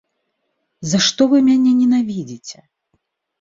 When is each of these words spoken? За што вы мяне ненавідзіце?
За 0.93 1.01
што 1.07 1.27
вы 1.33 1.37
мяне 1.49 1.75
ненавідзіце? 1.83 2.59